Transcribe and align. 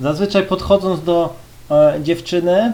Zazwyczaj 0.00 0.46
podchodząc 0.46 1.04
do 1.04 1.34
e, 1.70 1.94
dziewczyny, 2.02 2.72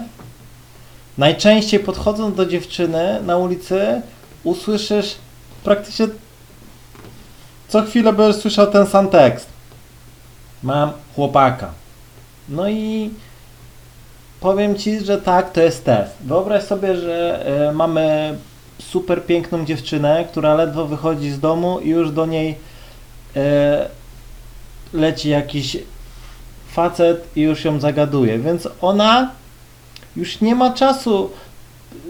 najczęściej 1.17 1.79
podchodząc 1.79 2.35
do 2.35 2.45
dziewczyny 2.45 3.19
na 3.25 3.37
ulicy, 3.37 4.01
usłyszysz 4.43 5.15
praktycznie 5.63 6.07
co 7.67 7.81
chwilę 7.81 8.13
będziesz 8.13 8.41
słyszał 8.41 8.67
ten 8.67 8.87
sam 8.87 9.07
tekst. 9.07 9.47
Mam 10.63 10.91
chłopaka. 11.15 11.71
No 12.49 12.69
i 12.69 13.09
powiem 14.39 14.75
ci, 14.75 15.05
że 15.05 15.17
tak, 15.17 15.51
to 15.51 15.61
jest 15.61 15.85
test. 15.85 16.13
Wyobraź 16.21 16.63
sobie, 16.63 16.95
że 16.95 17.45
e, 17.69 17.71
mamy 17.71 18.37
super 18.79 19.25
piękną 19.25 19.65
dziewczynę, 19.65 20.25
która 20.31 20.55
ledwo 20.55 20.85
wychodzi 20.85 21.31
z 21.31 21.39
domu 21.39 21.79
i 21.79 21.89
już 21.89 22.11
do 22.11 22.25
niej 22.25 22.57
e, 23.35 23.89
leci 24.93 25.29
jakiś 25.29 25.77
facet 26.73 27.37
i 27.37 27.41
już 27.41 27.65
ją 27.65 27.79
zagaduje, 27.79 28.39
więc 28.39 28.67
ona 28.81 29.31
już 30.15 30.41
nie 30.41 30.55
ma 30.55 30.73
czasu 30.73 31.29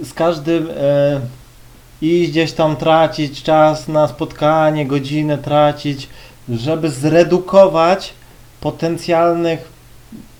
z 0.03 0.13
każdym 0.13 0.69
e, 0.69 1.21
iść 2.01 2.31
gdzieś 2.31 2.53
tam 2.53 2.75
tracić 2.75 3.43
czas 3.43 3.87
na 3.87 4.07
spotkanie, 4.07 4.85
godzinę 4.85 5.37
tracić, 5.37 6.09
żeby 6.49 6.89
zredukować 6.89 8.13
potencjalnych 8.61 9.71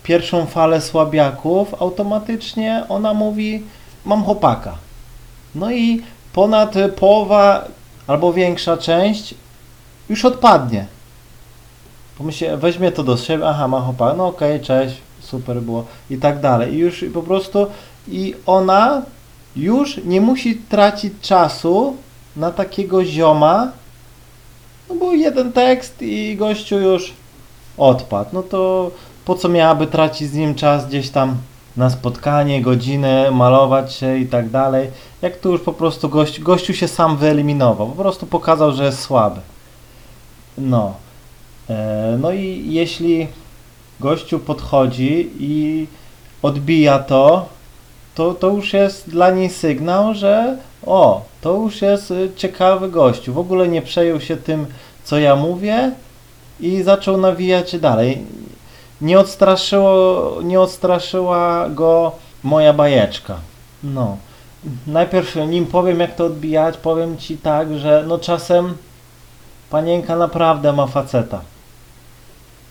pierwszą 0.03 0.45
falę 0.45 0.81
słabiaków, 0.81 1.81
automatycznie 1.81 2.83
ona 2.89 3.13
mówi 3.13 3.63
mam 4.05 4.23
chłopaka. 4.23 4.75
No 5.55 5.71
i 5.71 6.01
ponad 6.33 6.73
połowa 6.95 7.65
albo 8.07 8.33
większa 8.33 8.77
część 8.77 9.35
już 10.09 10.25
odpadnie. 10.25 10.85
Pomyśli, 12.21 12.47
weźmie 12.57 12.91
to 12.91 13.03
do 13.03 13.17
siebie, 13.17 13.47
aha, 13.49 13.67
ma 13.67 13.81
chłopaka, 13.81 14.17
no 14.17 14.27
okej, 14.27 14.59
cześć, 14.59 14.95
super 15.19 15.61
było 15.61 15.85
i 16.09 16.17
tak 16.17 16.39
dalej. 16.39 16.73
I 16.73 16.77
już 16.77 17.05
po 17.13 17.23
prostu 17.23 17.67
i 18.07 18.35
ona 18.45 19.01
już 19.55 19.97
nie 20.05 20.21
musi 20.21 20.55
tracić 20.55 21.13
czasu 21.21 21.95
na 22.35 22.51
takiego 22.51 23.05
zioma, 23.05 23.71
no 24.89 24.95
bo 24.95 25.13
jeden 25.13 25.51
tekst 25.51 26.01
i 26.01 26.35
gościu 26.37 26.79
już 26.79 27.13
odpadł. 27.77 28.29
No 28.33 28.43
to 28.43 28.91
po 29.25 29.35
co 29.35 29.49
miałaby 29.49 29.87
tracić 29.87 30.29
z 30.29 30.33
nim 30.33 30.55
czas 30.55 30.87
gdzieś 30.87 31.09
tam 31.09 31.35
na 31.77 31.89
spotkanie, 31.89 32.61
godzinę, 32.61 33.31
malować 33.31 33.93
się 33.93 34.17
i 34.17 34.27
tak 34.27 34.49
dalej. 34.49 34.89
Jak 35.21 35.37
tu 35.37 35.51
już 35.51 35.61
po 35.61 35.73
prostu 35.73 36.09
gość, 36.09 36.39
gościu 36.39 36.73
się 36.73 36.87
sam 36.87 37.17
wyeliminował, 37.17 37.87
po 37.87 38.01
prostu 38.03 38.25
pokazał, 38.25 38.71
że 38.71 38.85
jest 38.85 38.99
słaby. 38.99 39.41
No. 40.57 40.93
E, 41.69 42.17
No 42.19 42.31
i 42.31 42.65
jeśli 42.69 43.27
gościu 43.99 44.39
podchodzi 44.39 45.29
i 45.39 45.87
odbija 46.41 46.99
to, 46.99 47.45
to, 48.15 48.33
to 48.33 48.49
już 48.49 48.73
jest 48.73 49.09
dla 49.09 49.31
niej 49.31 49.49
sygnał, 49.49 50.13
że 50.13 50.57
o, 50.85 51.21
to 51.41 51.53
już 51.55 51.81
jest 51.81 52.11
y, 52.11 52.29
ciekawy 52.35 52.89
gościu. 52.89 53.33
W 53.33 53.37
ogóle 53.37 53.67
nie 53.67 53.81
przejął 53.81 54.21
się 54.21 54.37
tym, 54.37 54.65
co 55.03 55.19
ja 55.19 55.35
mówię 55.35 55.91
i 56.59 56.83
zaczął 56.83 57.17
nawijać 57.17 57.79
dalej. 57.79 58.25
Nie 59.01 59.19
odstraszyło, 59.19 60.37
nie 60.43 60.59
odstraszyła 60.59 61.69
go 61.69 62.11
moja 62.43 62.73
bajeczka. 62.73 63.37
No. 63.83 64.17
Najpierw 64.87 65.35
nim 65.35 65.65
powiem, 65.65 65.99
jak 65.99 66.15
to 66.15 66.25
odbijać, 66.25 66.77
powiem 66.77 67.17
ci 67.17 67.37
tak, 67.37 67.77
że 67.77 68.03
no 68.07 68.19
czasem 68.19 68.77
panienka 69.71 70.15
naprawdę 70.15 70.73
ma 70.73 70.87
faceta. 70.87 71.41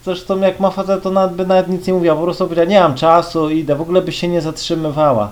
Zresztą 0.05 0.41
jak 0.41 0.61
ma 0.61 0.71
facet, 0.71 1.03
to 1.03 1.11
nawet 1.11 1.33
by 1.33 1.47
nawet 1.47 1.69
nic 1.69 1.87
nie 1.87 1.93
mówiła, 1.93 2.17
po 2.17 2.23
prostu 2.23 2.45
powiedziała, 2.45 2.69
nie 2.69 2.81
mam 2.81 2.95
czasu, 2.95 3.51
idę, 3.51 3.75
w 3.75 3.81
ogóle 3.81 4.03
by 4.03 4.13
się 4.13 4.29
nie 4.29 4.41
zatrzymywała. 4.41 5.31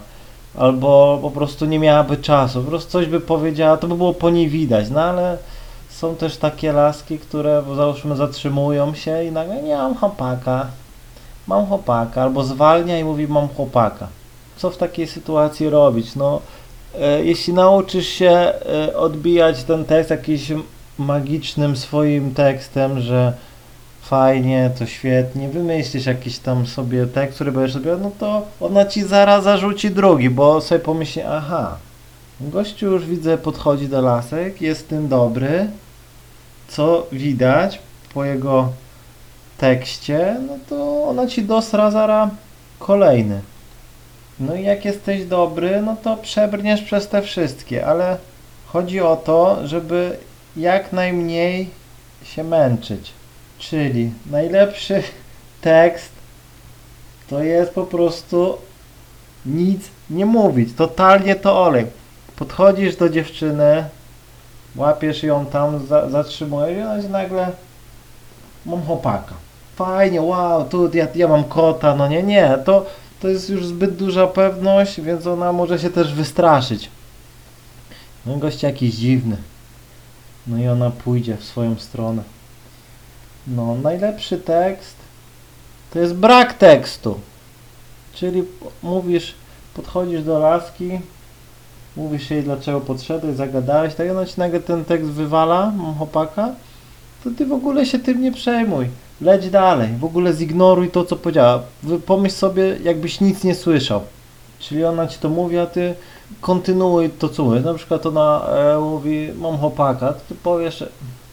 Albo 0.59 1.19
po 1.23 1.31
prostu 1.31 1.67
nie 1.67 1.79
miałaby 1.79 2.17
czasu, 2.17 2.63
po 2.63 2.69
prostu 2.71 2.91
coś 2.91 3.07
by 3.07 3.21
powiedziała, 3.21 3.77
to 3.77 3.87
by 3.87 3.95
było 3.95 4.15
po 4.15 4.31
niej 4.31 4.49
widać, 4.49 4.91
no 4.91 5.01
ale 5.01 5.39
są 5.89 6.17
też 6.17 6.37
takie 6.37 6.73
laski, 6.73 7.19
które 7.19 7.63
załóżmy 7.77 8.17
zatrzymują 8.17 8.95
się 8.95 9.25
i 9.25 9.33
nagle 9.33 9.63
nie 9.63 9.77
mam 9.77 9.95
chłopaka, 9.95 10.67
mam 11.47 11.67
chłopaka, 11.67 12.23
albo 12.23 12.45
zwalnia 12.45 12.99
i 12.99 13.05
mówi 13.05 13.29
mam 13.29 13.49
chłopaka. 13.49 14.09
Co 14.57 14.71
w 14.71 14.77
takiej 14.77 15.07
sytuacji 15.07 15.71
robić? 15.71 16.17
No, 16.17 16.41
e, 17.01 17.25
jeśli 17.25 17.53
nauczysz 17.53 18.07
się 18.07 18.31
e, 18.31 18.97
odbijać 18.97 19.65
ten 19.65 19.85
tekst 19.85 20.11
jakimś 20.11 20.53
magicznym 20.99 21.77
swoim 21.77 22.35
tekstem, 22.35 23.01
że 23.01 23.33
fajnie, 24.03 24.71
to 24.79 24.87
świetnie, 24.87 25.49
wymyślisz 25.49 26.07
jakiś 26.07 26.39
tam 26.39 26.67
sobie 26.67 27.07
tekst, 27.07 27.35
który 27.35 27.53
będziesz 27.53 27.73
sobie, 27.73 27.97
no 27.97 28.11
to 28.19 28.47
ona 28.61 28.85
ci 28.85 29.03
zaraz 29.03 29.45
zarzuci 29.45 29.91
drugi, 29.91 30.31
bo 30.31 30.61
sobie 30.61 30.81
pomyśli, 30.81 31.23
aha, 31.23 31.77
gościu 32.41 32.87
już 32.87 33.07
widzę 33.07 33.39
podchodzi 33.39 33.89
do 33.89 34.01
lasek, 34.01 34.63
jest 34.63 34.89
tym 34.89 35.09
dobry, 35.09 35.71
co 36.69 37.07
widać 37.13 37.79
po 38.15 38.25
jego 38.25 38.69
tekście, 39.59 40.37
no 40.47 40.59
to 40.69 41.09
ona 41.09 41.27
ci 41.27 41.43
dosra 41.43 41.91
zara 41.91 42.31
kolejny. 42.79 43.41
No 44.41 44.55
i 44.55 44.65
jak 44.65 44.85
jesteś 44.85 45.25
dobry, 45.25 45.83
no 45.83 45.97
to 46.03 46.17
przebrniesz 46.17 46.83
przez 46.83 47.09
te 47.09 47.23
wszystkie, 47.23 47.87
ale 47.87 48.17
chodzi 48.67 49.01
o 49.01 49.17
to, 49.17 49.67
żeby 49.67 50.17
jak 50.59 50.93
najmniej 50.93 51.71
się 52.23 52.45
męczyć. 52.45 53.13
Czyli 53.59 54.13
najlepszy 54.31 55.03
tekst 55.61 56.11
to 57.31 57.43
jest 57.43 57.73
po 57.73 57.85
prostu 57.85 58.59
nic 59.47 59.89
nie 60.11 60.27
mówić, 60.27 60.75
totalnie 60.77 61.35
to 61.35 61.63
olej. 61.63 61.87
Podchodzisz 62.37 62.97
do 62.97 63.09
dziewczyny, 63.09 63.85
łapiesz 64.77 65.23
ją 65.23 65.47
tam, 65.47 65.87
za, 65.87 66.11
zatrzymujesz 66.11 66.79
i 66.79 66.83
ona 66.83 67.03
się 67.03 67.09
nagle 67.09 67.53
mam 68.67 68.83
chłopaka. 68.83 69.35
Fajnie, 69.77 70.23
wow, 70.23 70.69
tu 70.69 70.91
ja, 70.95 71.07
ja 71.15 71.29
mam 71.29 71.45
kota, 71.45 71.97
no 71.97 72.09
nie, 72.09 72.23
nie, 72.23 72.59
to, 72.65 72.87
to 73.21 73.29
jest 73.29 73.51
już 73.51 73.67
zbyt 73.67 73.97
duża 73.97 74.27
pewność, 74.27 75.01
więc 75.01 75.27
ona 75.27 75.53
może 75.53 75.79
się 75.79 75.91
też 75.91 76.15
wystraszyć. 76.15 76.91
No 78.27 78.37
gość 78.37 78.63
jakiś 78.63 78.95
dziwny. 78.95 79.37
No 80.49 80.59
i 80.59 80.69
ona 80.69 80.91
pójdzie 80.91 81.37
w 81.37 81.45
swoją 81.45 81.77
stronę. 81.77 82.23
No, 83.47 83.75
najlepszy 83.83 84.39
tekst 84.39 84.97
to 85.93 85.99
jest 85.99 86.15
brak 86.15 86.55
tekstu. 86.55 87.21
Czyli 88.15 88.45
mówisz, 88.83 89.35
podchodzisz 89.75 90.23
do 90.23 90.39
laski, 90.39 91.01
mówisz 91.97 92.31
jej 92.31 92.43
dlaczego 92.43 92.81
podszedłeś, 92.81 93.37
zagadałeś, 93.37 93.95
tak 93.95 94.11
ona 94.11 94.27
ci 94.27 94.35
nagle 94.37 94.61
ten 94.61 94.85
tekst 94.85 95.11
wywala, 95.11 95.73
chłopaka, 95.99 96.49
to 97.25 97.31
ty 97.39 97.47
w 97.47 97.53
ogóle 97.53 97.87
się 97.87 97.99
tym 97.99 98.23
nie 98.23 98.33
przejmuj. 98.33 98.87
Leć 99.21 99.51
dalej, 99.51 99.89
w 100.01 100.05
ogóle 100.05 100.33
zignoruj 100.33 100.91
to, 100.91 101.05
co 101.05 101.17
powiedziała. 101.17 101.63
Pomyśl 102.07 102.35
sobie, 102.35 102.77
jakbyś 102.83 103.21
nic 103.21 103.45
nie 103.45 103.55
słyszał. 103.55 104.01
Czyli 104.59 104.85
ona 104.85 105.07
ci 105.07 105.19
to 105.19 105.29
mówi, 105.29 105.59
a 105.59 105.67
ty 105.67 105.95
kontynuuj 106.41 107.11
to, 107.11 107.29
co 107.29 107.45
mówisz. 107.45 107.65
Na 107.65 107.75
przykład 107.75 108.07
ona 108.07 108.47
e, 108.49 108.79
mówi, 108.79 109.29
mam 109.41 109.59
chłopaka, 109.59 110.13
ty 110.13 110.35
powiesz, 110.35 110.85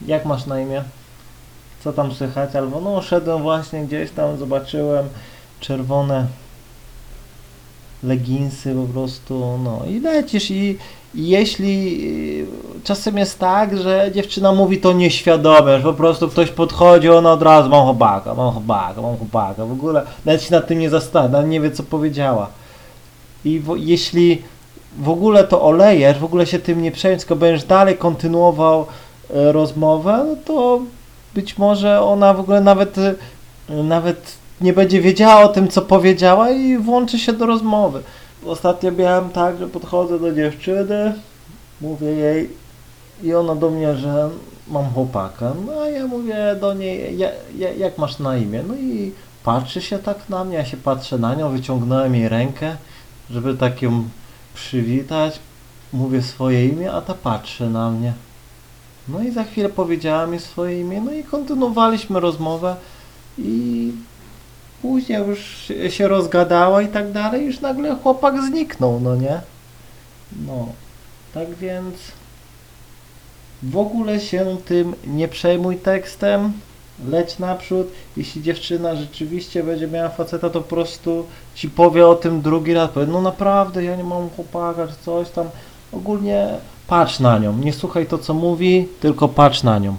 jak 0.06 0.24
masz 0.24 0.46
na 0.46 0.60
imię? 0.60 0.84
co 1.86 1.92
tam 1.92 2.12
słychać, 2.12 2.56
albo 2.56 2.80
no 2.80 3.02
szedłem 3.02 3.42
właśnie 3.42 3.84
gdzieś 3.84 4.10
tam, 4.10 4.38
zobaczyłem 4.38 5.08
czerwone 5.60 6.26
leginsy 8.02 8.74
po 8.74 8.92
prostu, 8.92 9.58
no 9.64 9.82
i 9.88 10.00
lecisz 10.00 10.50
i, 10.50 10.78
i 11.14 11.28
jeśli 11.28 11.98
y, 12.78 12.82
czasem 12.84 13.18
jest 13.18 13.38
tak, 13.38 13.78
że 13.78 14.10
dziewczyna 14.14 14.52
mówi 14.52 14.78
to 14.78 14.92
nieświadomie, 14.92 15.76
że 15.76 15.82
po 15.82 15.92
prostu 15.92 16.28
ktoś 16.28 16.50
podchodzi, 16.50 17.10
ona 17.10 17.32
od 17.32 17.42
razu 17.42 17.68
mam 17.68 17.84
chłopaka, 17.84 18.34
mam 18.34 18.52
chłopaka, 18.52 19.02
mam 19.02 19.16
chłopaka, 19.16 19.66
w 19.66 19.72
ogóle 19.72 20.02
nawet 20.24 20.42
się 20.42 20.52
nad 20.52 20.66
tym 20.66 20.78
nie 20.78 20.90
zastanawia, 20.90 21.42
nie 21.42 21.60
wie 21.60 21.70
co 21.70 21.82
powiedziała. 21.82 22.48
I 23.44 23.60
w, 23.60 23.76
jeśli 23.76 24.42
w 24.98 25.08
ogóle 25.08 25.44
to 25.44 25.62
olejesz, 25.62 26.18
w 26.18 26.24
ogóle 26.24 26.46
się 26.46 26.58
tym 26.58 26.82
nie 26.82 26.92
przejmiesz, 26.92 27.20
tylko 27.20 27.36
będziesz 27.36 27.64
dalej 27.64 27.96
kontynuował 27.96 28.86
e, 29.34 29.52
rozmowę, 29.52 30.24
no 30.28 30.36
to 30.44 30.80
być 31.34 31.58
może 31.58 32.02
ona 32.02 32.34
w 32.34 32.40
ogóle 32.40 32.60
nawet, 32.60 32.98
y, 32.98 33.14
nawet 33.68 34.32
nie 34.60 34.72
będzie 34.72 35.00
wiedziała 35.00 35.42
o 35.42 35.48
tym, 35.48 35.68
co 35.68 35.82
powiedziała 35.82 36.50
i 36.50 36.78
włączy 36.78 37.18
się 37.18 37.32
do 37.32 37.46
rozmowy. 37.46 38.02
Ostatnio 38.46 38.92
miałem 38.92 39.30
tak, 39.30 39.58
że 39.58 39.66
podchodzę 39.66 40.18
do 40.18 40.32
dziewczyny, 40.32 41.14
mówię 41.80 42.06
jej 42.06 42.50
i 43.22 43.34
ona 43.34 43.54
do 43.54 43.70
mnie, 43.70 43.96
że 43.96 44.30
mam 44.68 44.90
chłopaka. 44.90 45.52
No 45.66 45.72
a 45.82 45.88
ja 45.88 46.06
mówię 46.06 46.36
do 46.60 46.74
niej, 46.74 47.18
ja, 47.18 47.28
ja, 47.58 47.72
jak 47.72 47.98
masz 47.98 48.18
na 48.18 48.36
imię? 48.36 48.62
No 48.68 48.74
i 48.74 49.12
patrzy 49.44 49.82
się 49.82 49.98
tak 49.98 50.28
na 50.28 50.44
mnie, 50.44 50.56
ja 50.56 50.64
się 50.64 50.76
patrzę 50.76 51.18
na 51.18 51.34
nią, 51.34 51.50
wyciągnąłem 51.50 52.14
jej 52.14 52.28
rękę, 52.28 52.76
żeby 53.30 53.54
tak 53.54 53.82
ją 53.82 54.04
przywitać. 54.56 55.38
Mówię 55.92 56.22
swoje 56.22 56.66
imię, 56.66 56.92
a 56.92 57.00
ta 57.00 57.14
patrzy 57.14 57.70
na 57.70 57.90
mnie. 57.90 58.12
No 59.08 59.22
i 59.22 59.30
za 59.30 59.44
chwilę 59.44 59.68
powiedziała 59.68 60.26
mi 60.26 60.40
swoje 60.40 60.80
imię, 60.80 61.00
no 61.00 61.12
i 61.12 61.24
kontynuowaliśmy 61.24 62.20
rozmowę 62.20 62.76
i 63.38 63.92
później 64.82 65.18
już 65.18 65.72
się 65.88 66.08
rozgadała 66.08 66.82
i 66.82 66.88
tak 66.88 67.12
dalej, 67.12 67.46
już 67.46 67.60
nagle 67.60 67.96
chłopak 67.96 68.42
zniknął, 68.42 69.00
no 69.00 69.16
nie? 69.16 69.40
No, 70.46 70.68
tak 71.34 71.54
więc 71.54 71.96
w 73.62 73.76
ogóle 73.76 74.20
się 74.20 74.56
tym 74.64 74.94
nie 75.06 75.28
przejmuj 75.28 75.76
tekstem, 75.76 76.52
leć 77.08 77.38
naprzód. 77.38 77.86
Jeśli 78.16 78.42
dziewczyna 78.42 78.94
rzeczywiście 78.96 79.62
będzie 79.62 79.88
miała 79.88 80.08
faceta, 80.08 80.50
to 80.50 80.60
po 80.60 80.68
prostu 80.68 81.26
ci 81.54 81.70
powie 81.70 82.06
o 82.06 82.14
tym 82.14 82.42
drugi 82.42 82.74
raz, 82.74 82.90
powie, 82.90 83.06
no 83.06 83.20
naprawdę, 83.20 83.84
ja 83.84 83.96
nie 83.96 84.04
mam 84.04 84.30
chłopaka, 84.30 84.88
czy 84.88 85.04
coś 85.04 85.30
tam. 85.30 85.46
Ogólnie 85.92 86.48
patrz 86.86 87.20
na 87.20 87.38
nią, 87.38 87.58
nie 87.58 87.72
słuchaj 87.72 88.06
to 88.06 88.18
co 88.18 88.34
mówi, 88.34 88.88
tylko 89.00 89.28
patrz 89.28 89.62
na 89.62 89.78
nią. 89.78 89.96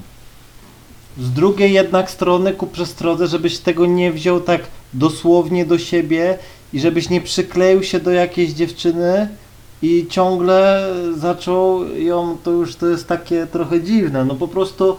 Z 1.19 1.31
drugiej 1.31 1.73
jednak 1.73 2.11
strony 2.11 2.53
ku 2.53 2.67
przestrodze, 2.67 3.27
żebyś 3.27 3.57
tego 3.57 3.85
nie 3.85 4.11
wziął 4.11 4.41
tak 4.41 4.61
dosłownie 4.93 5.65
do 5.65 5.77
siebie 5.77 6.37
i 6.73 6.79
żebyś 6.79 7.09
nie 7.09 7.21
przykleił 7.21 7.83
się 7.83 7.99
do 7.99 8.11
jakiejś 8.11 8.51
dziewczyny 8.51 9.29
i 9.81 10.07
ciągle 10.09 10.87
zaczął 11.17 11.85
ją, 11.95 12.37
to 12.43 12.51
już 12.51 12.75
to 12.75 12.87
jest 12.87 13.07
takie 13.07 13.47
trochę 13.47 13.81
dziwne, 13.81 14.25
no 14.25 14.35
po 14.35 14.47
prostu 14.47 14.97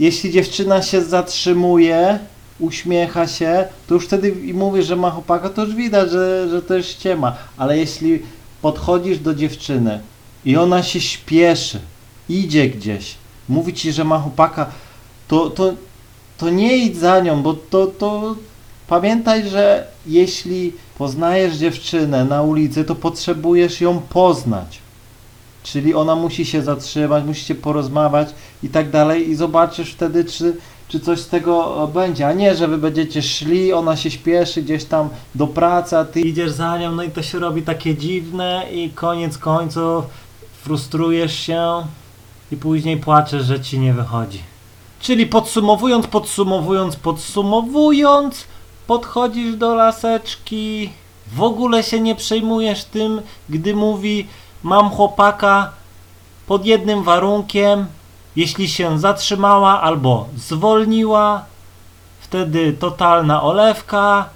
jeśli 0.00 0.30
dziewczyna 0.30 0.82
się 0.82 1.02
zatrzymuje, 1.02 2.18
uśmiecha 2.58 3.26
się, 3.26 3.64
to 3.86 3.94
już 3.94 4.04
wtedy 4.06 4.30
i 4.30 4.54
mówi, 4.54 4.82
że 4.82 4.96
ma 4.96 5.10
chłopaka, 5.10 5.48
to 5.48 5.64
już 5.64 5.74
widać, 5.74 6.10
że, 6.10 6.48
że 6.50 6.62
to 6.62 6.74
jest 6.74 6.88
ściema, 6.88 7.36
ale 7.56 7.78
jeśli 7.78 8.22
podchodzisz 8.62 9.18
do 9.18 9.34
dziewczyny 9.34 10.00
i 10.44 10.56
ona 10.56 10.82
się 10.82 11.00
śpieszy, 11.00 11.80
idzie 12.28 12.68
gdzieś, 12.68 13.14
mówi 13.48 13.74
ci, 13.74 13.92
że 13.92 14.04
ma 14.04 14.18
chłopaka, 14.18 14.66
to, 15.28 15.50
to, 15.50 15.74
to 16.38 16.50
nie 16.50 16.76
idź 16.76 16.96
za 16.96 17.20
nią, 17.20 17.42
bo 17.42 17.54
to, 17.54 17.86
to 17.86 18.36
pamiętaj, 18.88 19.48
że 19.48 19.86
jeśli 20.06 20.72
poznajesz 20.98 21.56
dziewczynę 21.56 22.24
na 22.24 22.42
ulicy, 22.42 22.84
to 22.84 22.94
potrzebujesz 22.94 23.80
ją 23.80 24.00
poznać. 24.00 24.78
Czyli 25.62 25.94
ona 25.94 26.14
musi 26.14 26.44
się 26.44 26.62
zatrzymać, 26.62 27.24
musicie 27.24 27.54
porozmawiać 27.54 28.28
i 28.62 28.68
tak 28.68 28.90
dalej 28.90 29.30
i 29.30 29.34
zobaczysz 29.34 29.92
wtedy, 29.92 30.24
czy, 30.24 30.56
czy 30.88 31.00
coś 31.00 31.20
z 31.20 31.28
tego 31.28 31.88
będzie, 31.94 32.28
a 32.28 32.32
nie, 32.32 32.56
że 32.56 32.68
wy 32.68 32.78
będziecie 32.78 33.22
szli, 33.22 33.72
ona 33.72 33.96
się 33.96 34.10
śpieszy 34.10 34.62
gdzieś 34.62 34.84
tam 34.84 35.08
do 35.34 35.46
pracy, 35.46 35.98
a 35.98 36.04
ty 36.04 36.20
idziesz 36.20 36.50
za 36.50 36.78
nią, 36.78 36.92
no 36.92 37.02
i 37.02 37.10
to 37.10 37.22
się 37.22 37.38
robi 37.38 37.62
takie 37.62 37.96
dziwne 37.96 38.66
i 38.72 38.90
koniec 38.90 39.38
końców 39.38 40.04
frustrujesz 40.62 41.34
się 41.38 41.84
i 42.52 42.56
później 42.56 42.96
płaczesz, 42.96 43.44
że 43.44 43.60
ci 43.60 43.78
nie 43.78 43.92
wychodzi. 43.94 44.40
Czyli 45.00 45.26
podsumowując, 45.26 46.06
podsumowując, 46.06 46.96
podsumowując, 46.96 48.44
podchodzisz 48.86 49.56
do 49.56 49.74
laseczki, 49.74 50.90
w 51.34 51.42
ogóle 51.42 51.82
się 51.82 52.00
nie 52.00 52.14
przejmujesz 52.14 52.84
tym, 52.84 53.22
gdy 53.48 53.74
mówi 53.74 54.26
mam 54.62 54.90
chłopaka 54.90 55.70
pod 56.46 56.66
jednym 56.66 57.02
warunkiem, 57.02 57.86
jeśli 58.36 58.68
się 58.68 58.98
zatrzymała 58.98 59.80
albo 59.80 60.26
zwolniła, 60.36 61.44
wtedy 62.20 62.72
totalna 62.72 63.42
olewka, 63.42 64.28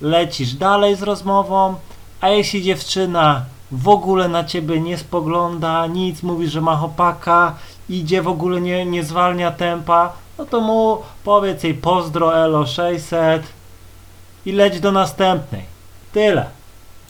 lecisz 0.00 0.54
dalej 0.54 0.96
z 0.96 1.02
rozmową, 1.02 1.74
a 2.20 2.28
jeśli 2.28 2.62
dziewczyna 2.62 3.44
w 3.72 3.88
ogóle 3.88 4.28
na 4.28 4.44
ciebie 4.44 4.80
nie 4.80 4.98
spogląda, 4.98 5.86
nic, 5.86 6.22
mówi, 6.22 6.48
że 6.48 6.60
ma 6.60 6.76
chłopaka, 6.76 7.54
idzie 7.88 8.22
w 8.22 8.28
ogóle 8.28 8.60
nie, 8.60 8.86
nie 8.86 9.04
zwalnia 9.04 9.50
tempa, 9.50 10.12
no 10.38 10.44
to 10.44 10.60
mu 10.60 10.98
powiedz 11.24 11.62
jej 11.62 11.74
pozdro 11.74 12.36
Elo 12.36 12.66
600 12.66 13.42
i 14.46 14.52
leć 14.52 14.80
do 14.80 14.92
następnej. 14.92 15.64
Tyle. 16.12 16.59